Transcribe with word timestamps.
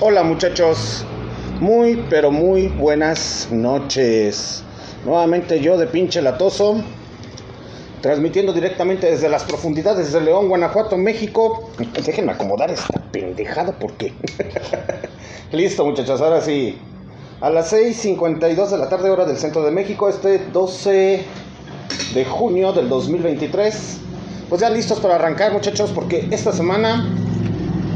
Hola 0.00 0.24
muchachos, 0.24 1.04
muy 1.60 2.04
pero 2.10 2.32
muy 2.32 2.66
buenas 2.66 3.46
noches. 3.52 4.64
Nuevamente 5.04 5.60
yo 5.60 5.78
de 5.78 5.86
pinche 5.86 6.20
latoso, 6.20 6.82
transmitiendo 8.00 8.52
directamente 8.52 9.08
desde 9.08 9.28
las 9.28 9.44
profundidades 9.44 10.12
de 10.12 10.20
León, 10.20 10.48
Guanajuato, 10.48 10.96
México. 10.96 11.70
Déjenme 12.04 12.32
acomodar 12.32 12.72
esta 12.72 13.00
pendejada 13.12 13.70
porque... 13.78 14.12
Listo 15.52 15.84
muchachos, 15.84 16.20
ahora 16.20 16.40
sí. 16.40 16.76
A 17.40 17.48
las 17.48 17.72
6.52 17.72 18.68
de 18.68 18.78
la 18.78 18.88
tarde 18.88 19.10
hora 19.10 19.26
del 19.26 19.36
centro 19.36 19.62
de 19.62 19.70
México, 19.70 20.08
este 20.08 20.40
12 20.40 21.24
de 22.14 22.24
junio 22.24 22.72
del 22.72 22.88
2023. 22.88 23.98
Pues 24.48 24.60
ya 24.60 24.70
listos 24.70 24.98
para 24.98 25.14
arrancar 25.14 25.52
muchachos 25.52 25.92
porque 25.94 26.26
esta 26.32 26.52
semana 26.52 27.25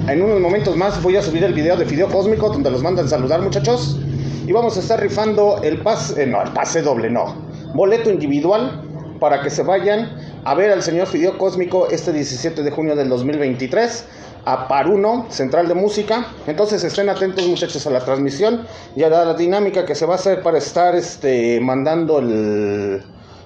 en 0.09 0.23
unos 0.23 0.41
momentos 0.41 0.77
más 0.77 1.03
voy 1.03 1.17
a 1.17 1.23
subir 1.23 1.45
el 1.45 1.53
video 1.53 1.77
de 1.77 1.85
Fideo 1.85 2.09
Cósmico 2.09 2.49
donde 2.49 2.71
los 2.71 2.83
mandan 2.83 3.09
saludar 3.09 3.43
muchachos. 3.43 3.99
Y 4.47 4.53
vamos 4.53 4.77
a 4.77 4.81
estar 4.81 5.01
rifando 5.01 5.61
el 5.63 5.79
pase, 5.83 6.23
eh, 6.23 6.27
no, 6.27 6.43
el 6.43 6.51
pase 6.51 6.83
doble, 6.83 7.11
no. 7.11 7.35
Boleto 7.75 8.11
individual 8.11 8.83
para 9.21 9.43
que 9.43 9.51
se 9.51 9.63
vayan 9.63 10.11
a 10.45 10.55
ver 10.55 10.73
al 10.73 10.83
señor 10.83 11.07
Fideo 11.07 11.39
Cósmico 11.39 11.89
este 11.91 12.13
17 12.13 12.63
de 12.63 12.71
junio 12.71 12.97
del 12.97 13.09
2023 13.09 14.07
a 14.47 14.67
Paruno, 14.67 15.27
Central 15.29 15.69
de 15.69 15.75
Música. 15.75 16.27
Entonces 16.47 16.83
estén 16.83 17.09
atentos 17.09 17.47
muchachos 17.47 17.87
a 17.87 17.91
la 17.91 18.01
transmisión 18.01 18.67
y 18.97 19.03
a 19.05 19.11
la 19.11 19.35
dinámica 19.35 19.85
que 19.85 19.95
se 19.95 20.07
va 20.07 20.15
a 20.15 20.17
hacer 20.17 20.43
para 20.43 20.59
estar 20.59 20.97
este, 20.97 21.61
mandando 21.61 22.19
el... 22.19 23.03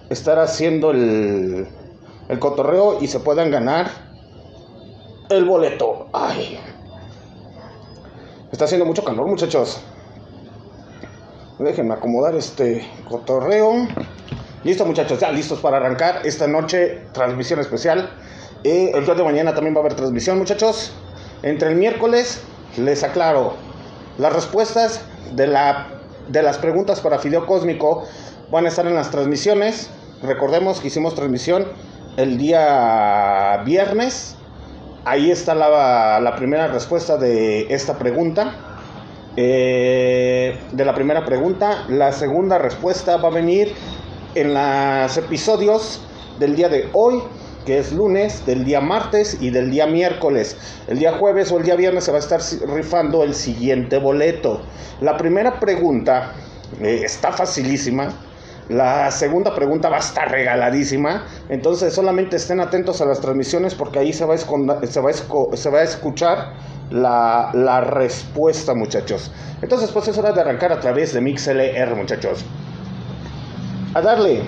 estar 0.09 0.39
haciendo 0.39 0.93
el, 0.93 1.67
el 2.29 2.39
cotorreo 2.39 2.99
y 3.03 3.09
se 3.09 3.21
puedan 3.21 3.51
ganar 3.51 4.04
el 5.29 5.45
boleto. 5.45 6.09
Ay. 6.13 6.59
Está 8.53 8.67
haciendo 8.67 8.87
mucho 8.87 9.05
calor, 9.05 9.27
muchachos. 9.27 9.81
Déjenme 11.59 11.95
acomodar 11.95 12.35
este 12.35 12.87
cotorreo. 13.09 13.87
Listo, 14.65 14.85
muchachos, 14.87 15.21
ya 15.21 15.31
listos 15.31 15.61
para 15.61 15.79
arrancar 15.79 16.21
esta 16.25 16.47
noche. 16.47 17.03
Transmisión 17.13 17.61
especial. 17.61 18.11
Eh, 18.65 18.93
el 18.95 19.05
día 19.05 19.15
de 19.15 19.25
mañana 19.25 19.55
también 19.55 19.75
va 19.75 19.79
a 19.79 19.81
haber 19.81 19.95
transmisión, 19.95 20.39
muchachos. 20.39 20.93
Entre 21.43 21.69
el 21.69 21.77
miércoles, 21.77 22.41
les 22.79 23.03
aclaro, 23.03 23.55
las 24.19 24.33
respuestas 24.33 25.03
de, 25.33 25.47
la, 25.47 25.89
de 26.29 26.43
las 26.43 26.59
preguntas 26.59 27.01
para 27.01 27.19
Fideo 27.19 27.47
Cósmico 27.47 28.05
van 28.51 28.65
a 28.65 28.69
estar 28.69 28.87
en 28.87 28.95
las 28.95 29.11
transmisiones. 29.11 29.91
Recordemos 30.23 30.81
que 30.81 30.87
hicimos 30.87 31.15
transmisión 31.15 31.67
el 32.17 32.39
día 32.39 33.61
viernes 33.67 34.37
ahí 35.05 35.31
está 35.31 35.55
la, 35.55 36.35
primera 36.37 36.69
respuesta 36.69 37.17
de 37.17 37.73
esta 37.73 37.99
pregunta. 37.99 38.55
Eh, 39.37 40.59
de 40.73 40.85
la 40.85 40.95
primera 40.95 41.25
pregunta. 41.25 41.85
La 41.89 42.13
segunda 42.13 42.59
respuesta 42.59 43.17
va 43.17 43.29
a 43.29 43.33
venir 43.33 43.73
en 44.35 44.55
los 44.55 45.17
episodios 45.17 46.01
del 46.39 46.57
día 46.57 46.69
de 46.69 46.89
hoy, 46.93 47.21
que 47.67 47.79
es 47.79 47.93
lunes, 47.93 48.45
del 48.47 48.65
día 48.65 48.81
martes 48.81 49.39
y 49.41 49.51
del 49.51 49.71
día 49.71 49.87
miércoles. 49.87 50.57
El 50.87 50.99
día 50.99 51.13
jueves 51.19 51.51
o 51.53 51.59
el 51.59 51.65
día 51.65 51.77
viernes 51.77 52.05
se 52.05 52.13
va 52.13 52.19
a 52.19 52.21
estar 52.21 52.41
rifando 52.69 53.23
el 53.23 53.35
siguiente 53.35 53.99
boleto. 53.99 54.63
La 55.01 55.17
primera 55.17 55.59
pregunta 55.59 56.33
eh, 56.81 57.03
está 57.05 57.33
facilísima 57.33 58.13
la 58.69 59.11
segunda 59.11 59.55
pregunta 59.55 59.89
va 59.89 59.97
a 59.97 60.01
estar 60.01 60.31
regaladísima. 60.31 61.25
Entonces 61.49 61.93
solamente 61.93 62.37
estén 62.37 62.61
atentos 62.61 63.01
a 63.01 63.05
las 63.05 63.21
transmisiones 63.21 63.75
porque 63.75 63.99
ahí 63.99 64.13
se 64.13 64.25
va 64.25 64.35
a, 64.35 65.83
escuchar 65.83 66.53
la, 66.91 67.51
la, 67.53 67.81
respuesta, 67.83 68.75
muchachos. 68.75 69.31
Entonces 69.61 69.91
pues 69.91 70.09
es 70.09 70.17
hora 70.17 70.33
de 70.33 70.41
arrancar 70.41 70.73
a 70.73 70.81
través 70.81 71.13
de 71.13 71.21
MixLR, 71.21 71.95
muchachos. 71.95 72.45
A 73.95 74.01
darle. 74.01 74.43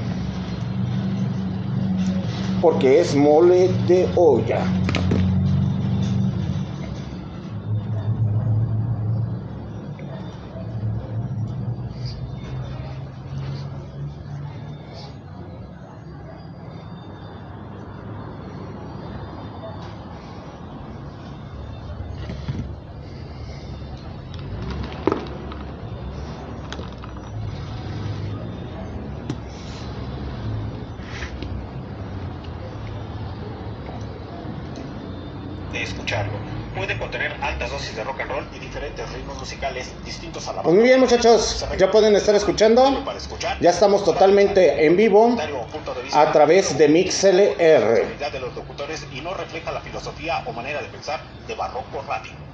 Porque 2.63 3.01
es 3.01 3.15
mole 3.15 3.69
de 3.87 4.09
olla. 4.17 4.61
Puede 36.97 37.11
contener 37.11 37.37
altas 37.43 37.71
dosis 37.71 37.95
de 37.95 38.05
rock 38.05 38.21
and 38.21 38.31
roll 38.31 38.47
y 38.55 38.59
diferentes 38.59 39.13
ritmos 39.13 39.39
musicales 39.39 39.93
distintos 40.05 40.49
a 40.49 40.55
la 40.55 40.63
Pues 40.63 40.75
muy 40.75 40.85
bien, 40.85 41.01
muchachos, 41.01 41.67
ya 41.79 41.91
pueden 41.91 42.17
estar 42.17 42.35
escuchando. 42.35 43.05
Ya 43.61 43.71
estamos 43.71 44.03
totalmente 44.05 44.87
en 44.87 44.97
vivo 44.97 45.37
a 46.13 46.33
través 46.33 46.79
de 46.79 46.89
MixLR. 46.89 48.19
de 48.33 48.41
los 48.41 48.55
locutores 48.55 49.07
y 49.13 49.21
no 49.21 49.35
refleja 49.35 49.73
la 49.73 49.81
filosofía 49.81 50.43
o 50.47 50.53
manera 50.53 50.81
de 50.81 50.89
pensar 50.89 51.21
de 51.47 51.55
Barroco 51.55 52.03
Radio. 52.09 52.46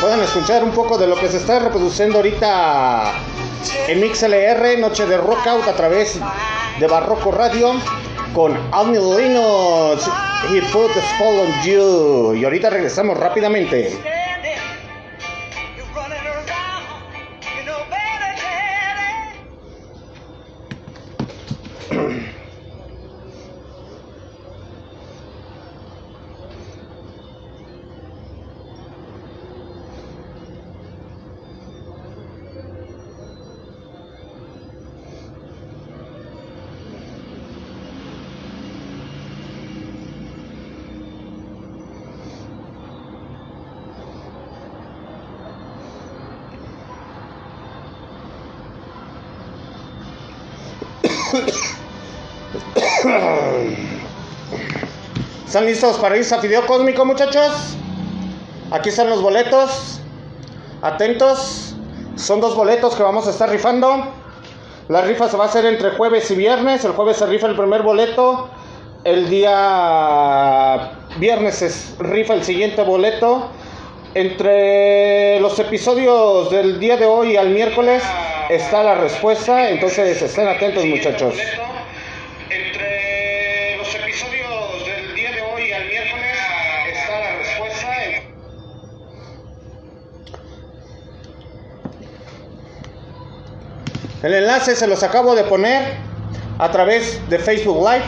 Puedan 0.00 0.20
escuchar 0.20 0.64
un 0.64 0.70
poco 0.70 0.96
de 0.96 1.06
lo 1.06 1.16
que 1.16 1.28
se 1.28 1.36
está 1.36 1.58
reproduciendo 1.58 2.16
ahorita 2.16 3.12
en 3.88 4.00
MixLR, 4.00 4.78
Noche 4.78 5.04
de 5.06 5.16
Rockout 5.18 5.68
a 5.68 5.74
través 5.74 6.18
de 6.78 6.86
Barroco 6.86 7.30
Radio 7.30 7.74
con 8.34 8.56
Annie 8.72 8.98
Linus. 8.98 10.08
He 10.50 10.62
put 10.72 10.92
the 10.94 11.00
spell 11.02 11.40
on 11.40 11.62
you. 11.64 12.34
Y 12.34 12.44
ahorita 12.44 12.70
regresamos 12.70 13.18
rápidamente. 13.18 14.19
¿Están 55.46 55.66
listos 55.66 55.96
para 55.98 56.16
irse 56.16 56.34
a 56.34 56.38
Fideo 56.38 56.66
Cósmico, 56.66 57.04
muchachos? 57.04 57.76
Aquí 58.70 58.88
están 58.88 59.10
los 59.10 59.22
boletos. 59.22 60.00
Atentos. 60.82 61.74
Son 62.16 62.40
dos 62.40 62.56
boletos 62.56 62.96
que 62.96 63.02
vamos 63.02 63.28
a 63.28 63.30
estar 63.30 63.48
rifando. 63.48 64.06
La 64.88 65.02
rifa 65.02 65.28
se 65.28 65.36
va 65.36 65.44
a 65.44 65.48
hacer 65.48 65.64
entre 65.66 65.90
jueves 65.90 66.28
y 66.30 66.34
viernes. 66.34 66.84
El 66.84 66.92
jueves 66.92 67.18
se 67.18 67.26
rifa 67.26 67.46
el 67.46 67.56
primer 67.56 67.82
boleto. 67.82 68.48
El 69.04 69.30
día 69.30 70.98
viernes 71.18 71.54
se 71.54 71.70
rifa 72.02 72.34
el 72.34 72.42
siguiente 72.42 72.82
boleto. 72.82 73.50
Entre 74.14 75.38
los 75.38 75.56
episodios 75.60 76.50
del 76.50 76.80
día 76.80 76.96
de 76.96 77.06
hoy 77.06 77.36
al 77.36 77.50
miércoles 77.50 78.02
está 78.50 78.82
la 78.82 78.96
respuesta, 78.96 79.70
entonces 79.70 80.20
estén 80.20 80.48
atentos 80.48 80.84
muchachos. 80.84 81.36
El 94.22 94.34
enlace 94.34 94.76
se 94.76 94.86
los 94.86 95.02
acabo 95.02 95.34
de 95.34 95.44
poner 95.44 95.94
a 96.58 96.70
través 96.70 97.20
de 97.30 97.38
Facebook 97.38 97.78
Live. 97.78 98.04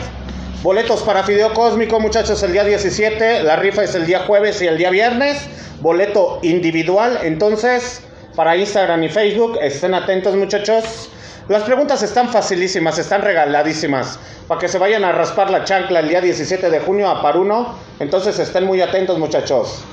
Boletos 0.61 1.01
para 1.01 1.23
Fideo 1.23 1.53
Cósmico, 1.53 1.99
muchachos, 1.99 2.43
el 2.43 2.53
día 2.53 2.63
17. 2.63 3.43
La 3.43 3.55
rifa 3.55 3.83
es 3.83 3.95
el 3.95 4.05
día 4.05 4.19
jueves 4.19 4.61
y 4.61 4.67
el 4.67 4.77
día 4.77 4.91
viernes. 4.91 5.49
Boleto 5.81 6.39
individual. 6.43 7.17
Entonces, 7.23 8.03
para 8.35 8.57
Instagram 8.57 9.03
y 9.03 9.09
Facebook, 9.09 9.57
estén 9.61 9.93
atentos, 9.93 10.35
muchachos. 10.35 11.09
Las 11.49 11.63
preguntas 11.63 12.01
están 12.01 12.29
facilísimas, 12.29 12.97
están 12.97 13.21
regaladísimas. 13.21 14.17
Para 14.47 14.59
que 14.59 14.67
se 14.67 14.77
vayan 14.77 15.03
a 15.03 15.11
raspar 15.11 15.49
la 15.49 15.63
chancla 15.63 15.99
el 15.99 16.09
día 16.09 16.21
17 16.21 16.69
de 16.69 16.79
junio 16.79 17.09
a 17.09 17.21
par 17.21 17.37
uno. 17.37 17.75
Entonces 17.99 18.39
estén 18.39 18.65
muy 18.65 18.81
atentos, 18.81 19.19
muchachos. 19.19 19.83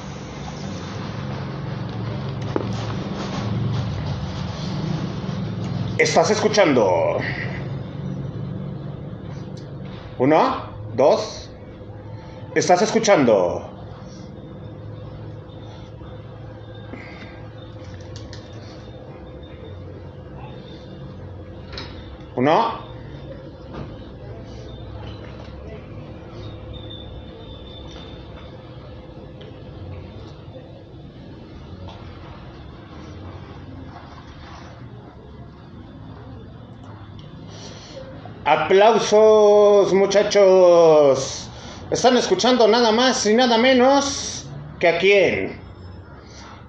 Estás 5.98 6.30
escuchando. 6.30 7.18
Uno, 10.18 10.62
dos. 10.94 11.50
Estás 12.54 12.80
escuchando. 12.82 13.69
Uno. 22.40 22.72
Aplausos, 38.46 39.92
muchachos. 39.92 41.50
Están 41.90 42.16
escuchando 42.16 42.66
nada 42.66 42.90
más 42.90 43.26
y 43.26 43.34
nada 43.34 43.58
menos 43.58 44.46
que 44.78 44.88
a 44.88 44.96
quién. 44.96 45.60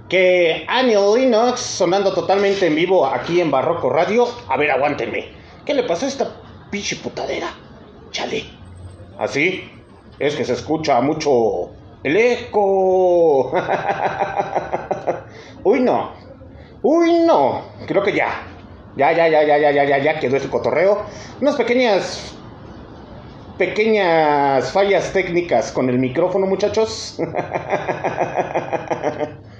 Que 0.09 0.65
Annie 0.67 0.97
Linux 1.15 1.61
sonando 1.61 2.13
totalmente 2.13 2.67
en 2.67 2.75
vivo 2.75 3.05
aquí 3.05 3.39
en 3.39 3.49
Barroco 3.49 3.89
Radio. 3.89 4.27
A 4.49 4.57
ver, 4.57 4.69
aguántenme. 4.71 5.40
¿Qué 5.65 5.73
le 5.73 5.83
pasó 5.83 6.05
a 6.05 6.09
esta 6.09 6.31
pinche 6.69 6.97
putadera? 6.97 7.47
Chale. 8.11 8.45
¿Así? 9.17 9.69
Es 10.19 10.35
que 10.35 10.45
se 10.45 10.53
escucha 10.53 11.01
mucho 11.01 11.71
el 12.03 12.17
eco. 12.17 13.51
Uy, 15.63 15.79
no. 15.81 16.11
Uy, 16.81 17.19
no. 17.25 17.61
Creo 17.85 18.03
que 18.03 18.13
ya. 18.13 18.47
Ya, 18.95 19.11
ya, 19.11 19.27
ya, 19.27 19.43
ya, 19.43 19.57
ya, 19.57 19.71
ya, 19.71 19.83
ya, 19.83 19.97
ya 19.99 20.19
quedó 20.19 20.37
ese 20.37 20.49
cotorreo. 20.49 21.03
Unas 21.39 21.55
pequeñas. 21.55 22.35
Pequeñas 23.57 24.71
fallas 24.71 25.13
técnicas 25.13 25.71
con 25.71 25.89
el 25.89 25.99
micrófono, 25.99 26.47
muchachos. 26.47 27.19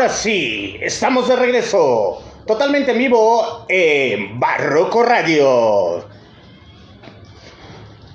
Ahora 0.00 0.14
sí, 0.14 0.78
estamos 0.80 1.28
de 1.28 1.36
regreso 1.36 2.22
totalmente 2.46 2.92
en 2.92 2.96
vivo 2.96 3.66
en 3.68 4.40
Barroco 4.40 5.02
Radio. 5.02 6.06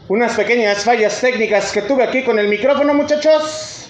Unas 0.08 0.34
pequeñas 0.34 0.84
fallas 0.84 1.22
técnicas 1.22 1.72
que 1.72 1.84
tuve 1.84 2.04
aquí 2.04 2.24
con 2.24 2.40
el 2.40 2.48
micrófono, 2.48 2.92
muchachos. 2.96 3.88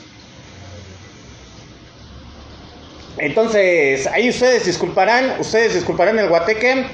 Entonces, 3.17 4.07
ahí 4.07 4.27
ustedes 4.27 4.65
disculparán, 4.65 5.39
ustedes 5.39 5.75
disculparán 5.75 6.19
el 6.19 6.27
guateque. 6.27 6.87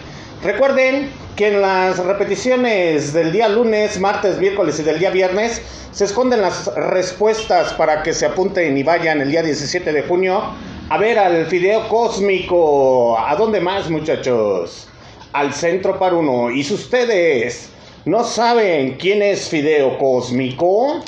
Recuerden 0.44 1.10
que 1.36 1.48
en 1.48 1.62
las 1.62 1.98
repeticiones 1.98 3.12
del 3.12 3.32
día 3.32 3.50
lunes, 3.50 4.00
martes, 4.00 4.38
miércoles 4.38 4.80
y 4.80 4.84
del 4.84 5.00
día 5.00 5.10
viernes 5.10 5.64
se 5.92 6.06
esconden 6.06 6.44
las 6.44 6.68
respuestas 6.76 7.74
para 7.74 8.04
que 8.04 8.14
se 8.14 8.28
apunten 8.28 8.78
y 8.78 8.84
vayan 8.84 9.20
el 9.20 9.32
día 9.32 9.42
17 9.42 9.92
de 9.92 10.04
junio 10.04 10.54
a 10.92 10.98
ver 10.98 11.18
al 11.18 11.46
Fideo 11.46 11.88
Cósmico. 11.88 13.18
¿A 13.18 13.34
dónde 13.38 13.62
más, 13.62 13.90
muchachos? 13.90 14.90
Al 15.32 15.54
Centro 15.54 15.98
para 15.98 16.18
Uno. 16.18 16.52
¿Y 16.52 16.66
si 16.66 16.74
ustedes 16.74 17.70
no 18.04 18.26
saben 18.26 18.98
quién 18.98 19.22
es 19.22 19.48
Fideo 19.48 19.98
Cósmico? 19.98 21.00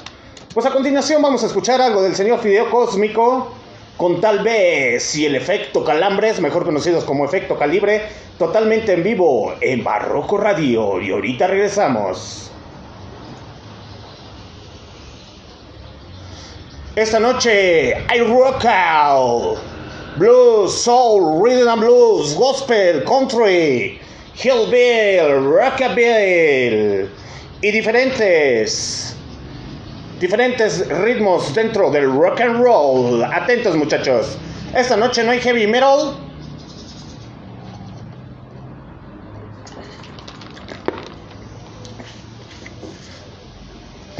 Pues 0.53 0.65
a 0.65 0.69
continuación 0.71 1.21
vamos 1.21 1.43
a 1.43 1.47
escuchar 1.47 1.81
algo 1.81 2.01
del 2.01 2.15
señor 2.15 2.39
Fideo 2.39 2.69
Cósmico 2.69 3.51
con 3.97 4.21
tal 4.21 4.41
vez 4.41 5.17
y 5.17 5.25
el 5.25 5.35
efecto 5.35 5.83
calambres, 5.83 6.39
mejor 6.39 6.63
conocidos 6.63 7.03
como 7.03 7.25
efecto 7.25 7.59
calibre, 7.59 8.03
totalmente 8.39 8.93
en 8.93 9.03
vivo 9.03 9.53
en 9.59 9.83
Barroco 9.83 10.37
Radio. 10.37 11.01
Y 11.01 11.11
ahorita 11.11 11.47
regresamos. 11.47 12.49
Esta 16.95 17.19
noche 17.19 17.95
hay 18.07 18.21
rock 18.21 18.63
out 18.65 19.72
blues, 20.17 20.73
soul, 20.83 21.41
rhythm 21.41 21.67
and 21.67 21.81
blues, 21.81 22.33
gospel, 22.35 23.01
country, 23.01 23.99
hillbill, 24.35 25.53
rockabilly 25.53 27.09
y 27.61 27.71
diferentes 27.71 29.15
diferentes 30.19 30.87
ritmos 30.87 31.53
dentro 31.53 31.91
del 31.91 32.11
rock 32.11 32.41
and 32.41 32.61
roll. 32.61 33.23
Atentos 33.23 33.75
muchachos. 33.75 34.37
Esta 34.73 34.95
noche 34.95 35.23
no 35.23 35.31
hay 35.31 35.39
heavy 35.39 35.67
metal. 35.67 36.15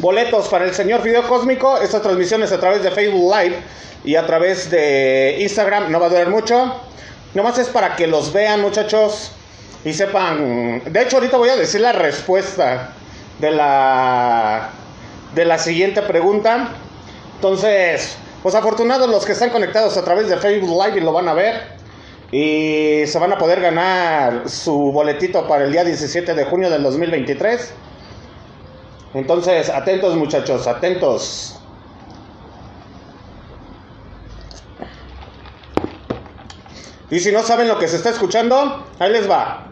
Boletos 0.03 0.49
para 0.49 0.65
el 0.65 0.73
señor 0.73 1.01
Video 1.01 1.25
Cósmico. 1.29 1.77
Estas 1.77 2.01
transmisiones 2.01 2.51
a 2.51 2.59
través 2.59 2.83
de 2.83 2.91
Facebook 2.91 3.33
Live 3.33 3.55
y 4.03 4.17
a 4.17 4.25
través 4.25 4.69
de 4.69 5.37
Instagram. 5.39 5.89
No 5.89 6.01
va 6.01 6.07
a 6.07 6.09
durar 6.09 6.29
mucho. 6.29 6.75
Nomás 7.33 7.57
es 7.57 7.69
para 7.69 7.95
que 7.95 8.05
los 8.05 8.33
vean, 8.33 8.59
muchachos. 8.59 9.31
Y 9.85 9.93
sepan. 9.93 10.83
De 10.91 11.01
hecho, 11.03 11.15
ahorita 11.15 11.37
voy 11.37 11.47
a 11.47 11.55
decir 11.55 11.79
la 11.79 11.93
respuesta 11.93 12.89
de 13.39 13.51
la. 13.51 14.71
De 15.35 15.45
la 15.45 15.57
siguiente 15.57 16.01
pregunta. 16.01 16.71
Entonces, 17.35 18.17
pues 18.41 18.55
afortunados 18.55 19.09
los 19.09 19.25
que 19.25 19.31
están 19.31 19.51
conectados 19.51 19.95
a 19.95 20.03
través 20.03 20.27
de 20.27 20.35
Facebook 20.35 20.83
Live 20.83 20.97
y 20.97 21.01
lo 21.01 21.13
van 21.13 21.29
a 21.29 21.33
ver. 21.33 21.61
Y 22.29 23.07
se 23.07 23.17
van 23.19 23.31
a 23.31 23.37
poder 23.37 23.61
ganar 23.61 24.49
su 24.49 24.91
boletito 24.91 25.47
para 25.47 25.63
el 25.63 25.71
día 25.71 25.85
17 25.85 26.33
de 26.33 26.43
junio 26.43 26.69
del 26.69 26.83
2023. 26.83 27.73
Entonces, 29.13 29.69
atentos 29.69 30.15
muchachos, 30.15 30.65
atentos. 30.65 31.59
Y 37.11 37.19
si 37.19 37.31
no 37.31 37.43
saben 37.43 37.67
lo 37.67 37.77
que 37.77 37.87
se 37.87 37.97
está 37.97 38.09
escuchando, 38.09 38.87
ahí 38.97 39.11
les 39.11 39.29
va. 39.29 39.67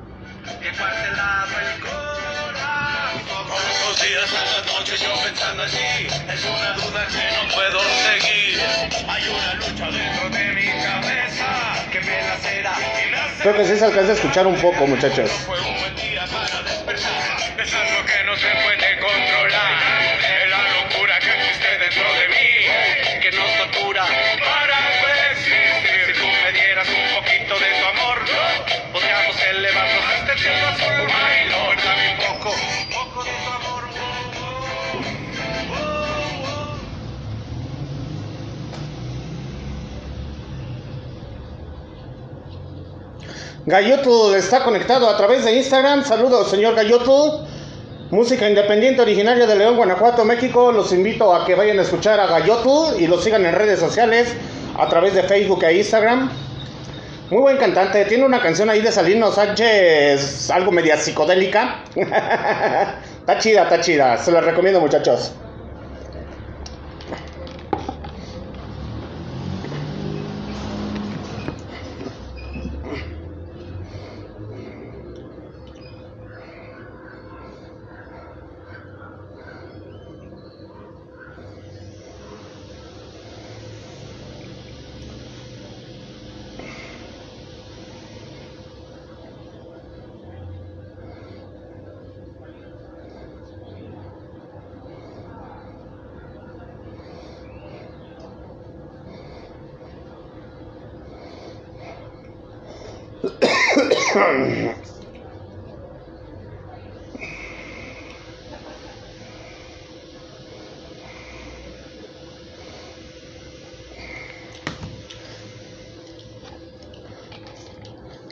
Todos 3.25 3.63
los 3.87 3.99
días 3.99 4.29
a 4.31 4.61
las 4.61 4.79
noches 4.79 4.99
yo 5.01 5.09
pensando 5.23 5.63
así, 5.63 5.77
es 5.77 6.45
una 6.45 6.73
duda 6.73 7.07
que 7.07 7.23
no 7.35 7.55
puedo 7.55 7.79
seguir. 7.79 8.61
Hay 9.09 9.23
una 9.27 9.53
lucha 9.55 9.89
dentro 9.89 10.29
de 10.29 10.53
mi 10.53 10.67
cabeza 10.83 11.89
que 11.91 11.99
me 12.01 12.21
lacera. 12.27 12.73
Creo 13.41 13.55
que 13.55 13.65
sí 13.65 13.75
se 13.75 13.85
alcanza 13.85 14.11
a 14.11 14.15
escuchar 14.15 14.45
un 14.45 14.61
poco, 14.61 14.85
muchachos. 14.85 15.31
Fue 15.31 15.59
un 15.61 15.79
buen 15.79 15.95
día 15.95 16.20
Gayotl 43.71 44.35
está 44.35 44.65
conectado 44.65 45.09
a 45.09 45.15
través 45.15 45.45
de 45.45 45.53
Instagram. 45.53 46.03
Saludos, 46.03 46.51
señor 46.51 46.75
Gayotl. 46.75 47.45
Música 48.09 48.49
independiente 48.49 49.01
originaria 49.01 49.47
de 49.47 49.55
León, 49.55 49.77
Guanajuato, 49.77 50.25
México. 50.25 50.73
Los 50.73 50.91
invito 50.91 51.33
a 51.33 51.45
que 51.45 51.55
vayan 51.55 51.79
a 51.79 51.83
escuchar 51.83 52.19
a 52.19 52.27
Gayotl 52.27 53.01
y 53.01 53.07
lo 53.07 53.17
sigan 53.21 53.45
en 53.45 53.55
redes 53.55 53.79
sociales 53.79 54.35
a 54.77 54.89
través 54.89 55.13
de 55.13 55.23
Facebook 55.23 55.63
e 55.63 55.77
Instagram. 55.77 56.29
Muy 57.29 57.41
buen 57.43 57.55
cantante. 57.55 58.03
Tiene 58.03 58.25
una 58.25 58.41
canción 58.41 58.69
ahí 58.69 58.81
de 58.81 58.91
Salino 58.91 59.31
Sánchez, 59.31 60.51
algo 60.51 60.73
media 60.73 60.97
psicodélica. 60.97 61.85
está 61.95 63.39
chida, 63.39 63.63
está 63.63 63.79
chida. 63.79 64.17
Se 64.17 64.33
la 64.33 64.41
recomiendo, 64.41 64.81
muchachos. 64.81 65.31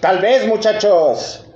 Tal 0.02 0.20
vez, 0.22 0.48
muchachos. 0.48 1.49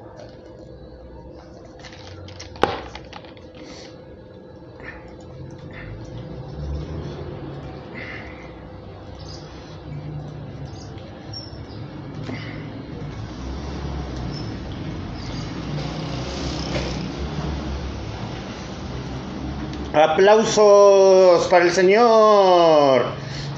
Aplausos 20.24 21.50
para 21.50 21.66
el 21.66 21.72
señor 21.74 23.04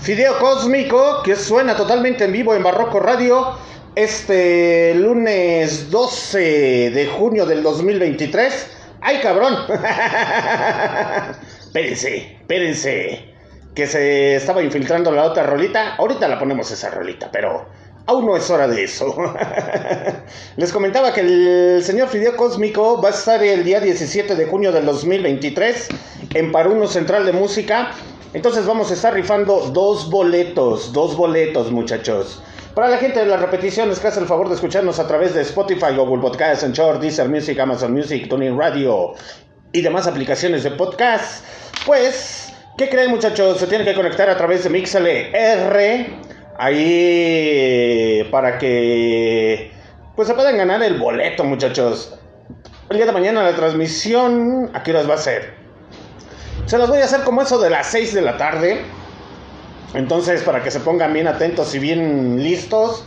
Fideo 0.01 0.39
Cósmico, 0.39 1.22
que 1.22 1.36
suena 1.36 1.75
totalmente 1.75 2.25
en 2.25 2.31
vivo 2.31 2.55
en 2.55 2.63
Barroco 2.63 3.00
Radio 3.00 3.55
este 3.93 4.95
lunes 4.95 5.91
12 5.91 6.89
de 6.89 7.05
junio 7.05 7.45
del 7.45 7.62
2023. 7.62 8.72
¡Ay, 9.00 9.19
cabrón! 9.22 9.55
espérense, 11.60 12.38
espérense. 12.39 13.36
Que 13.75 13.86
se 13.86 14.36
estaba 14.38 14.63
infiltrando 14.63 15.12
la 15.12 15.25
otra 15.25 15.43
rolita. 15.43 15.93
Ahorita 15.98 16.27
la 16.27 16.39
ponemos 16.39 16.72
esa 16.72 16.89
rolita, 16.89 17.29
pero 17.31 17.67
aún 18.06 18.26
no 18.26 18.38
es 18.38 18.50
hora 18.50 18.68
de 18.68 18.84
eso. 18.84 19.16
Les 20.58 20.72
comentaba 20.72 21.14
que 21.14 21.22
el 21.22 21.84
señor 21.84 22.10
Fideo 22.10 22.36
Cósmico 22.36 23.02
va 23.02 23.10
a 23.10 23.12
estar 23.12 23.44
el 23.44 23.64
día 23.64 23.80
17 23.80 24.36
de 24.36 24.46
junio 24.46 24.72
del 24.72 24.86
2023 24.86 25.90
en 26.34 26.52
Paruno 26.52 26.88
Central 26.88 27.26
de 27.26 27.34
Música. 27.34 27.92
Entonces 28.34 28.66
vamos 28.66 28.92
a 28.92 28.94
estar 28.94 29.14
rifando 29.14 29.72
dos 29.72 30.10
boletos, 30.10 30.92
dos 30.92 31.16
boletos 31.16 31.72
muchachos. 31.72 32.42
Para 32.74 32.90
la 32.90 32.98
gente 32.98 33.20
de 33.20 33.26
las 33.26 33.40
repeticiones 33.40 34.00
que 34.00 34.08
hace 34.08 34.20
el 34.20 34.26
favor 34.26 34.50
de 34.50 34.56
escucharnos 34.56 35.00
a 35.00 35.08
través 35.08 35.34
de 35.34 35.42
Spotify, 35.42 35.96
Google 35.96 36.22
Podcasts, 36.22 36.66
Anchor, 36.66 37.00
Deezer 37.00 37.30
Music, 37.30 37.58
Amazon 37.58 37.94
Music, 37.94 38.28
TuneIn 38.28 38.58
Radio 38.58 39.14
y 39.72 39.82
demás 39.82 40.08
aplicaciones 40.08 40.64
de 40.64 40.72
podcast, 40.72 41.46
pues, 41.86 42.52
¿qué 42.78 42.90
creen 42.90 43.12
muchachos? 43.12 43.60
Se 43.60 43.68
tienen 43.68 43.88
que 43.88 43.94
conectar 43.94 44.30
a 44.30 44.36
través 44.36 44.66
de 44.66 44.70
MixLR 44.70 46.25
ahí 46.58 48.28
para 48.32 48.58
que 48.58 49.72
pues 50.16 50.28
se 50.28 50.34
puedan 50.34 50.58
ganar 50.58 50.82
el 50.84 50.98
boleto 50.98 51.44
muchachos. 51.44 52.18
El 52.90 52.98
día 52.98 53.06
de 53.06 53.12
mañana 53.12 53.44
la 53.44 53.56
transmisión, 53.56 54.70
¿a 54.74 54.84
qué 54.84 54.94
va 54.94 55.14
a 55.14 55.18
ser? 55.18 55.54
Se 56.66 56.78
las 56.78 56.90
voy 56.90 57.00
a 57.00 57.06
hacer 57.06 57.22
como 57.22 57.42
eso 57.42 57.60
de 57.60 57.70
las 57.70 57.88
6 57.88 58.14
de 58.14 58.22
la 58.22 58.38
tarde. 58.38 58.82
Entonces, 59.94 60.44
para 60.44 60.64
que 60.64 60.72
se 60.72 60.80
pongan 60.80 61.14
bien 61.14 61.28
atentos 61.28 61.74
y 61.76 61.80
bien 61.80 62.42
listos. 62.42 63.06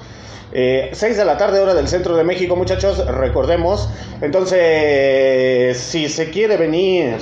6 0.51 0.53
eh, 0.53 1.15
de 1.15 1.25
la 1.25 1.37
tarde, 1.37 1.61
hora 1.61 1.75
del 1.75 1.89
centro 1.89 2.17
de 2.17 2.25
México, 2.25 2.57
muchachos, 2.57 3.07
recordemos. 3.07 3.89
Entonces, 4.21 5.79
si 5.79 6.09
se 6.09 6.31
quiere 6.31 6.57
venir 6.57 7.17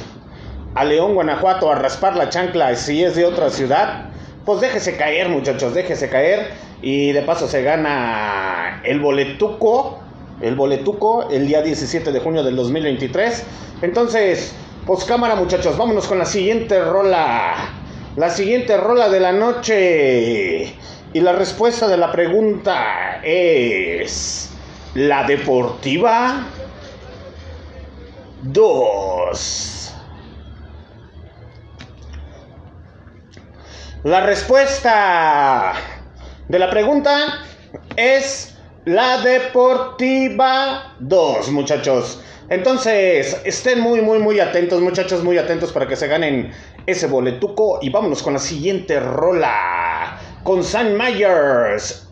a 0.75 0.85
León, 0.85 1.15
Guanajuato, 1.15 1.71
a 1.71 1.75
raspar 1.75 2.17
la 2.17 2.29
chancla, 2.29 2.75
si 2.77 3.03
es 3.03 3.17
de 3.17 3.25
otra 3.25 3.51
ciudad, 3.51 4.11
pues 4.47 4.61
déjese 4.61 4.97
caer, 4.97 5.29
muchachos, 5.29 5.75
déjese 5.75 6.09
caer. 6.09 6.53
Y 6.81 7.13
de 7.13 7.23
paso 7.23 7.49
se 7.49 7.63
gana 7.63 8.81
el 8.85 9.01
boletuco, 9.01 9.99
el 10.41 10.55
boletuco, 10.55 11.29
el 11.31 11.49
día 11.49 11.61
17 11.61 12.13
de 12.13 12.21
junio 12.21 12.45
del 12.45 12.55
2023. 12.55 13.45
Entonces, 13.83 14.55
pues 14.87 15.05
cámara, 15.05 15.35
muchachos, 15.35 15.77
vámonos 15.77 16.07
con 16.07 16.19
la 16.19 16.25
siguiente 16.25 16.83
rola. 16.83 17.73
La 18.17 18.31
siguiente 18.31 18.77
rola 18.77 19.09
de 19.09 19.21
la 19.21 19.33
noche. 19.33 20.75
Y 21.13 21.21
la 21.21 21.33
respuesta 21.33 21.89
de 21.89 21.97
la 21.97 22.13
pregunta 22.13 23.21
es... 23.23 24.53
¿La 24.95 25.25
deportiva? 25.25 26.47
2. 28.45 29.76
La 34.05 34.21
respuesta 34.21 35.73
de 36.49 36.59
la 36.59 36.71
pregunta 36.71 37.45
es 37.97 38.57
la 38.85 39.19
deportiva 39.19 40.95
2, 41.01 41.51
muchachos. 41.51 42.23
Entonces, 42.49 43.41
estén 43.45 43.81
muy, 43.81 44.01
muy, 44.01 44.21
muy 44.21 44.39
atentos, 44.39 44.81
muchachos, 44.81 45.25
muy 45.25 45.39
atentos 45.39 45.73
para 45.73 45.89
que 45.89 45.97
se 45.97 46.07
ganen 46.07 46.53
ese 46.87 47.09
boletuco. 47.09 47.81
Y 47.83 47.91
vámonos 47.91 48.23
con 48.23 48.35
la 48.35 48.39
siguiente 48.39 49.01
rola. 49.01 50.21
Con 50.45 50.63
Sam 50.63 50.97
Myers, 50.97 52.09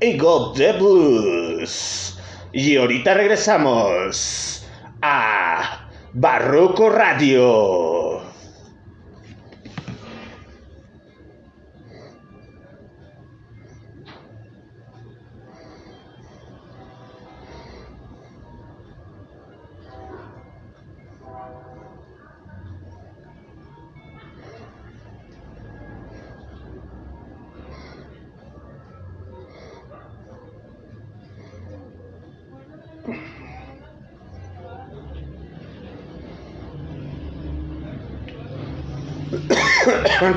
the 0.00 0.72
Blues. 0.78 2.18
Y 2.52 2.76
ahorita 2.76 3.14
regresamos 3.14 4.66
a 5.02 5.88
Barroco 6.12 6.90
Radio. 6.90 8.05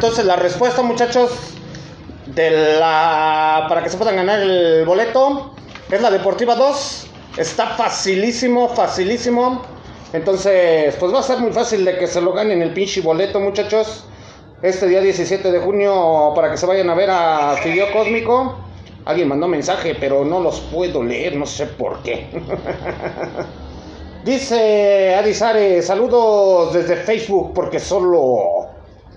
Entonces 0.09 0.25
la 0.25 0.37
respuesta, 0.37 0.81
muchachos, 0.81 1.29
de 2.25 2.79
la 2.79 3.67
para 3.69 3.83
que 3.83 3.91
se 3.91 3.97
puedan 3.97 4.15
ganar 4.15 4.39
el 4.39 4.83
boleto 4.83 5.53
es 5.91 6.01
la 6.01 6.09
Deportiva 6.09 6.55
2. 6.55 7.07
Está 7.37 7.67
facilísimo, 7.67 8.69
facilísimo. 8.69 9.61
Entonces, 10.11 10.95
pues 10.99 11.13
va 11.13 11.19
a 11.19 11.21
ser 11.21 11.37
muy 11.37 11.51
fácil 11.51 11.85
de 11.85 11.99
que 11.99 12.07
se 12.07 12.21
lo 12.21 12.33
ganen 12.33 12.63
el 12.63 12.73
pinche 12.73 13.01
boleto, 13.01 13.39
muchachos. 13.39 14.05
Este 14.63 14.87
día 14.87 14.99
17 14.99 15.51
de 15.51 15.59
junio 15.59 16.31
para 16.33 16.49
que 16.49 16.57
se 16.57 16.65
vayan 16.65 16.89
a 16.89 16.95
ver 16.95 17.11
a 17.11 17.57
Fideo 17.61 17.91
Cósmico. 17.91 18.57
Alguien 19.05 19.27
mandó 19.27 19.47
mensaje, 19.47 19.93
pero 19.93 20.25
no 20.25 20.39
los 20.39 20.59
puedo 20.59 21.03
leer, 21.03 21.35
no 21.35 21.45
sé 21.45 21.67
por 21.67 22.01
qué. 22.01 22.31
Dice 24.25 25.13
Adisare, 25.13 25.83
saludos 25.83 26.73
desde 26.73 26.95
Facebook 26.95 27.53
porque 27.53 27.79
solo 27.79 28.58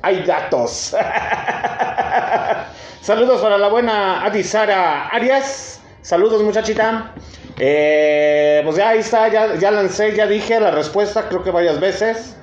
hay 0.02 0.22
datos. 0.24 0.94
Saludos 3.00 3.40
para 3.40 3.56
la 3.56 3.68
buena 3.68 4.24
Adisara 4.24 5.08
Arias. 5.08 5.80
Saludos 6.02 6.42
muchachita. 6.42 7.14
Eh, 7.58 8.60
pues 8.64 8.76
ya 8.76 8.90
ahí 8.90 8.98
está, 8.98 9.28
ya, 9.28 9.70
lancé, 9.70 10.16
ya 10.16 10.26
dije 10.26 10.58
la 10.58 10.72
respuesta, 10.72 11.28
creo 11.28 11.44
que 11.44 11.50
varias 11.50 11.78
veces. 11.78 12.36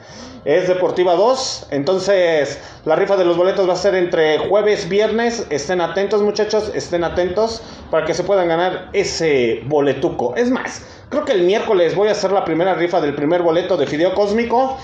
es 0.45 0.69
Deportiva 0.69 1.15
2. 1.15 1.67
Entonces, 1.71 2.59
la 2.85 2.95
rifa 2.95 3.17
de 3.17 3.25
los 3.25 3.35
boletos 3.35 3.67
va 3.67 3.73
a 3.73 3.77
ser 3.77 3.95
entre 3.95 4.37
jueves, 4.37 4.87
viernes. 4.87 5.45
Estén 5.49 5.81
atentos, 5.81 6.21
muchachos, 6.21 6.71
estén 6.73 7.03
atentos 7.03 7.61
para 7.91 8.05
que 8.05 8.13
se 8.13 8.23
puedan 8.23 8.47
ganar 8.47 8.89
ese 8.93 9.61
boletuco. 9.65 10.35
Es 10.37 10.49
más, 10.49 10.85
creo 11.09 11.25
que 11.25 11.33
el 11.33 11.43
miércoles 11.43 11.95
voy 11.95 12.07
a 12.07 12.11
hacer 12.11 12.31
la 12.31 12.45
primera 12.45 12.75
rifa 12.75 13.01
del 13.01 13.15
primer 13.15 13.41
boleto 13.41 13.75
de 13.75 13.87
Fideo 13.87 14.13
Cósmico. 14.13 14.77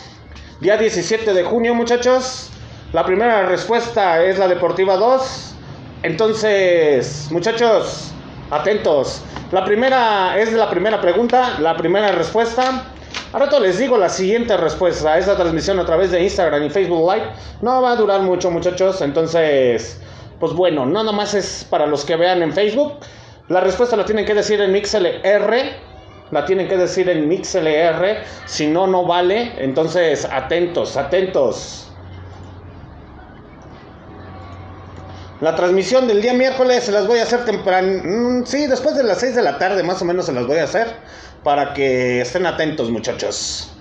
Día 0.60 0.78
17 0.78 1.34
de 1.34 1.44
junio, 1.44 1.76
muchachos. 1.76 2.50
La 2.94 3.04
primera 3.06 3.46
respuesta 3.48 4.24
es 4.24 4.38
la 4.38 4.48
Deportiva 4.48 4.96
2. 4.96 5.56
Entonces, 6.04 7.28
muchachos, 7.32 8.12
atentos. 8.52 9.22
La 9.52 9.66
primera 9.66 10.40
es 10.40 10.54
la 10.54 10.70
primera 10.70 11.02
pregunta, 11.02 11.60
la 11.60 11.76
primera 11.76 12.12
respuesta. 12.12 12.86
A 13.34 13.40
rato 13.40 13.60
les 13.60 13.80
digo 13.80 13.98
la 13.98 14.08
siguiente 14.10 14.56
respuesta. 14.56 15.18
Esta 15.18 15.36
transmisión 15.36 15.80
a 15.80 15.86
través 15.86 16.12
de 16.12 16.24
Instagram 16.24 16.64
y 16.64 16.70
Facebook 16.70 17.12
Live 17.12 17.26
no 17.62 17.82
va 17.82 17.92
a 17.92 17.96
durar 17.96 18.22
mucho, 18.22 18.50
muchachos. 18.52 19.02
Entonces, 19.02 20.00
pues 20.40 20.54
bueno, 20.54 20.86
no 20.86 21.04
nomás 21.04 21.34
es 21.34 21.66
para 21.70 21.88
los 21.88 22.06
que 22.06 22.16
vean 22.16 22.44
en 22.44 22.54
Facebook. 22.54 22.94
La 23.50 23.62
respuesta 23.62 23.96
la 23.96 24.06
tienen 24.06 24.26
que 24.26 24.36
decir 24.36 24.62
en 24.62 24.72
MixLR. 24.72 25.56
La 26.32 26.46
tienen 26.46 26.68
que 26.68 26.78
decir 26.78 27.10
en 27.10 27.28
MixLR. 27.28 28.24
Si 28.46 28.68
no, 28.68 28.88
no 28.88 29.06
vale. 29.06 29.52
Entonces, 29.58 30.26
atentos, 30.32 30.96
atentos. 30.98 31.85
La 35.46 35.56
transmisión 35.56 36.08
del 36.08 36.24
día 36.24 36.34
miércoles 36.34 36.86
se 36.86 36.92
las 36.92 37.06
voy 37.06 37.20
a 37.20 37.22
hacer 37.22 37.46
temprano. 37.46 38.02
Mm, 38.04 38.46
sí, 38.48 38.66
después 38.66 38.96
de 38.96 39.04
las 39.04 39.20
6 39.20 39.36
de 39.36 39.44
la 39.44 39.60
tarde 39.60 39.84
más 39.84 40.02
o 40.02 40.06
menos 40.06 40.26
se 40.26 40.34
las 40.34 40.48
voy 40.48 40.58
a 40.58 40.64
hacer 40.64 40.88
para 41.44 41.72
que 41.76 42.22
estén 42.22 42.48
atentos 42.48 42.90
muchachos. 42.90 43.75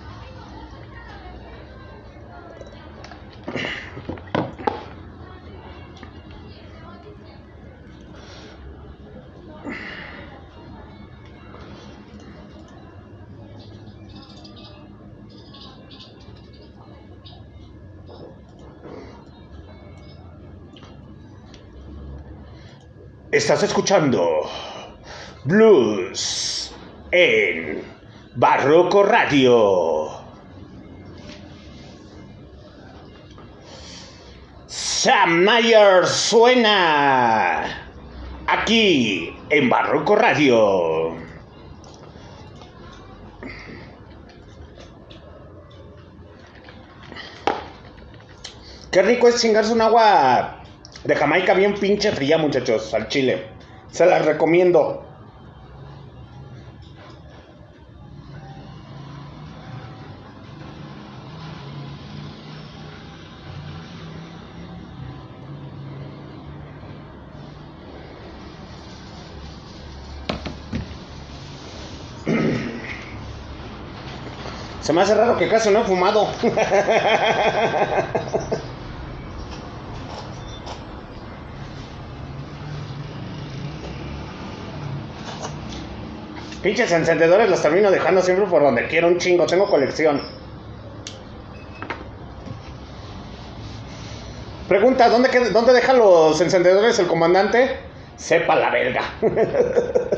Estás 23.31 23.63
escuchando 23.63 24.49
Blues 25.45 26.71
en 27.11 27.83
Barroco 28.35 29.01
Radio. 29.01 30.11
Sam 34.67 35.43
Mayer 35.43 36.05
suena 36.05 37.65
aquí 38.45 39.35
en 39.49 39.69
Barroco 39.69 40.15
Radio. 40.15 41.15
Qué 48.91 49.01
rico 49.01 49.27
es 49.27 49.41
chingarse 49.41 49.73
un 49.73 49.81
agua 49.81 50.61
de 51.05 51.15
Jamaica 51.15 51.53
bien 51.53 51.75
pinche 51.75 52.11
fría, 52.11 52.37
muchachos, 52.37 52.93
al 52.93 53.07
chile. 53.07 53.45
Se 53.91 54.05
las 54.05 54.25
recomiendo. 54.25 55.03
Se 74.81 74.93
me 74.93 75.01
hace 75.01 75.15
raro 75.15 75.37
que 75.37 75.47
casi 75.47 75.69
no 75.71 75.81
he 75.81 75.83
fumado. 75.83 76.27
Pinches 86.65 86.91
encendedores 86.91 87.47
los 87.47 87.61
termino 87.61 87.91
dejando 87.91 88.23
siempre 88.23 88.47
por 88.47 88.63
donde 88.63 88.87
quiero 88.87 89.07
un 89.07 89.19
chingo. 89.19 89.45
Tengo 89.45 89.69
colección. 89.69 90.19
Pregunta, 94.67 95.07
¿dónde, 95.09 95.29
¿dónde 95.51 95.73
deja 95.73 95.93
los 95.93 96.41
encendedores 96.41 96.97
el 96.97 97.05
comandante? 97.05 97.77
Sepa 98.15 98.55
la 98.55 98.71
verga. 98.71 99.01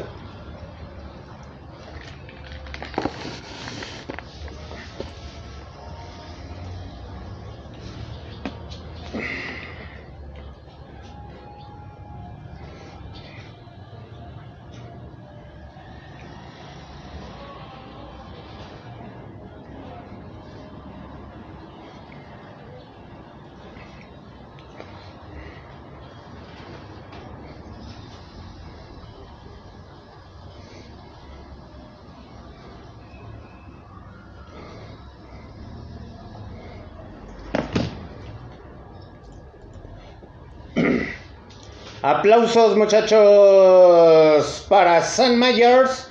Aplausos 42.07 42.77
muchachos 42.77 44.65
para 44.69 45.01
San 45.01 45.37
Myers 45.37 46.07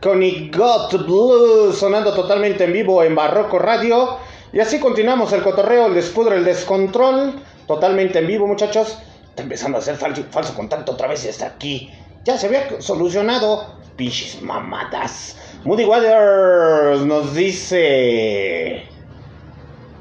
con 0.00 0.22
It 0.22 0.56
Got 0.56 0.92
Blue 1.04 1.72
sonando 1.72 2.14
totalmente 2.14 2.62
en 2.62 2.72
vivo 2.72 3.02
en 3.02 3.16
Barroco 3.16 3.58
Radio. 3.58 4.18
Y 4.52 4.60
así 4.60 4.78
continuamos 4.78 5.32
el 5.32 5.42
cotorreo, 5.42 5.86
el 5.86 5.94
despudre, 5.94 6.36
el 6.36 6.44
descontrol, 6.44 7.34
totalmente 7.66 8.20
en 8.20 8.28
vivo 8.28 8.46
muchachos. 8.46 8.96
Está 9.30 9.42
empezando 9.42 9.78
a 9.78 9.80
hacer 9.80 9.96
falso, 9.96 10.22
falso 10.30 10.54
contacto 10.54 10.92
otra 10.92 11.08
vez 11.08 11.24
y 11.24 11.28
está 11.30 11.46
aquí. 11.46 11.90
Ya 12.22 12.38
se 12.38 12.46
había 12.46 12.80
solucionado. 12.80 13.74
Pinches 13.96 14.40
mamadas. 14.42 15.36
Moody 15.64 15.84
Waters 15.84 17.00
nos 17.00 17.34
dice 17.34 18.84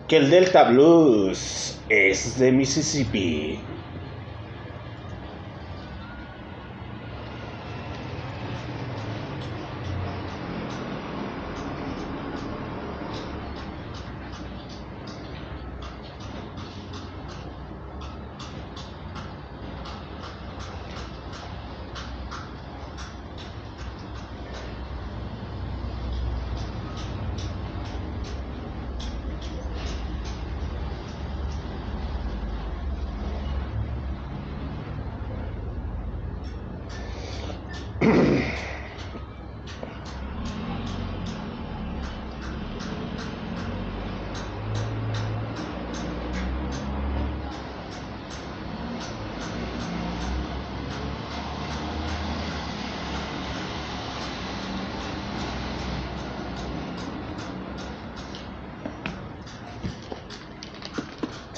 que 0.08 0.18
el 0.18 0.30
Delta 0.30 0.66
Blues 0.66 1.80
es 1.90 2.38
de 2.38 2.52
Mississippi. 2.52 3.60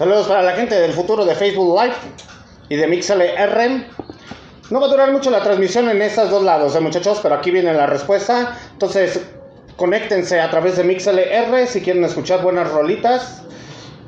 Saludos 0.02 0.28
para 0.28 0.42
la 0.42 0.54
gente 0.54 0.74
del 0.82 0.94
futuro 0.94 1.26
de 1.26 1.36
Facebook 1.36 1.80
Live 1.80 1.94
y 2.70 2.76
de 2.76 2.88
MixLR. 2.88 3.86
No 4.72 4.80
va 4.80 4.88
a 4.88 4.90
durar 4.90 5.12
mucho 5.12 5.30
la 5.30 5.44
transmisión 5.44 5.88
en 5.90 6.02
estos 6.02 6.32
dos 6.32 6.42
lados, 6.42 6.76
¿eh, 6.76 6.80
muchachos, 6.80 7.20
pero 7.22 7.36
aquí 7.36 7.52
viene 7.52 7.72
la 7.72 7.86
respuesta. 7.86 8.58
Entonces, 8.72 9.22
conéctense 9.76 10.40
a 10.40 10.50
través 10.50 10.78
de 10.78 10.86
MixLR 10.86 11.68
si 11.68 11.82
quieren 11.82 12.04
escuchar 12.04 12.42
buenas 12.42 12.72
rolitas. 12.72 13.44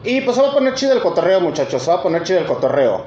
Y 0.04 0.22
pues 0.22 0.36
se 0.36 0.42
va 0.42 0.48
a 0.50 0.54
poner 0.56 0.74
chido 0.74 0.94
el 0.94 1.02
cotorreo, 1.04 1.40
muchachos. 1.42 1.84
Se 1.84 1.92
va 1.92 1.98
a 1.98 2.02
poner 2.02 2.24
chido 2.24 2.40
el 2.40 2.48
cotorreo. 2.48 3.06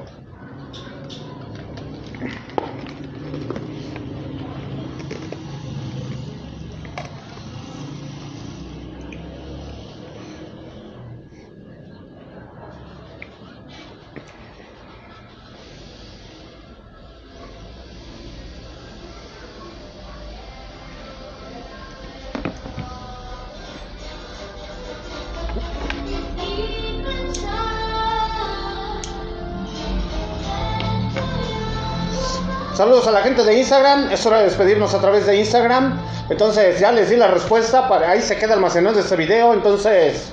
Saludos 32.77 33.07
a 33.07 33.11
la 33.11 33.23
gente 33.23 33.43
de 33.43 33.57
Instagram. 33.57 34.11
Es 34.11 34.23
hora 34.27 34.37
de 34.37 34.43
despedirnos 34.43 34.93
a 34.93 35.01
través 35.01 35.25
de 35.25 35.35
Instagram. 35.35 35.99
Entonces 36.29 36.79
ya 36.79 36.91
les 36.91 37.09
di 37.09 37.15
la 37.15 37.25
respuesta. 37.25 37.89
Para, 37.89 38.11
ahí 38.11 38.21
se 38.21 38.37
queda 38.37 38.53
almacenado 38.53 38.99
este 38.99 39.15
video. 39.15 39.51
Entonces 39.55 40.31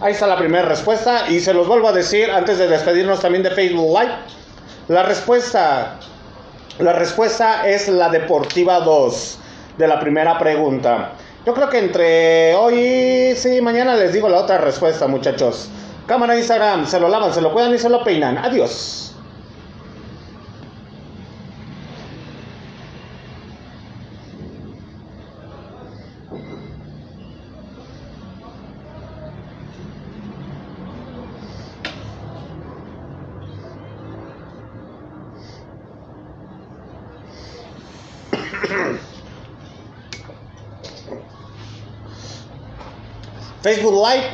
ahí 0.00 0.12
está 0.12 0.28
la 0.28 0.36
primera 0.36 0.64
respuesta. 0.66 1.28
Y 1.28 1.40
se 1.40 1.52
los 1.52 1.66
vuelvo 1.66 1.88
a 1.88 1.92
decir 1.92 2.30
antes 2.30 2.58
de 2.58 2.68
despedirnos 2.68 3.18
también 3.18 3.42
de 3.42 3.50
Facebook 3.50 3.88
Live. 3.88 4.12
La 4.86 5.02
respuesta, 5.02 5.98
la 6.78 6.92
respuesta 6.92 7.68
es 7.68 7.88
la 7.88 8.08
Deportiva 8.08 8.78
2 8.78 9.38
de 9.76 9.88
la 9.88 9.98
primera 9.98 10.38
pregunta. 10.38 11.14
Yo 11.44 11.54
creo 11.54 11.68
que 11.70 11.78
entre 11.80 12.54
hoy, 12.54 13.34
sí, 13.34 13.60
mañana 13.60 13.96
les 13.96 14.12
digo 14.12 14.28
la 14.28 14.38
otra 14.38 14.58
respuesta, 14.58 15.08
muchachos. 15.08 15.68
Cámara 16.06 16.36
Instagram, 16.36 16.86
se 16.86 17.00
lo 17.00 17.08
lavan, 17.08 17.34
se 17.34 17.40
lo 17.40 17.52
cuidan 17.52 17.74
y 17.74 17.78
se 17.78 17.88
lo 17.88 18.04
peinan. 18.04 18.38
Adiós. 18.38 19.13
Facebook 43.64 43.94
Live. 43.94 44.26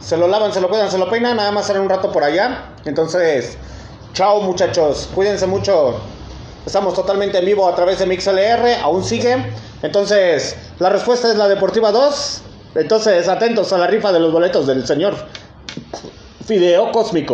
Se 0.00 0.18
lo 0.18 0.28
lavan, 0.28 0.52
se 0.52 0.60
lo 0.60 0.68
cuidan, 0.68 0.90
se 0.90 0.98
lo 0.98 1.08
peinan. 1.08 1.38
Nada 1.38 1.50
más 1.50 1.70
en 1.70 1.80
un 1.80 1.88
rato 1.88 2.12
por 2.12 2.22
allá. 2.22 2.74
Entonces, 2.84 3.56
chao 4.12 4.42
muchachos. 4.42 5.08
Cuídense 5.14 5.46
mucho. 5.46 5.98
Estamos 6.66 6.92
totalmente 6.92 7.38
en 7.38 7.46
vivo 7.46 7.66
a 7.66 7.74
través 7.74 8.00
de 8.00 8.06
MixLR. 8.06 8.82
Aún 8.82 9.02
sigue. 9.02 9.50
Entonces, 9.82 10.56
la 10.78 10.88
respuesta 10.90 11.30
es 11.30 11.36
la 11.36 11.48
Deportiva 11.48 11.92
2. 11.92 12.42
Entonces, 12.74 13.28
atentos 13.28 13.72
a 13.72 13.78
la 13.78 13.86
rifa 13.86 14.12
de 14.12 14.18
los 14.18 14.32
boletos 14.32 14.66
del 14.66 14.86
señor 14.86 15.14
Fideo 16.44 16.90
Cósmico. 16.90 17.32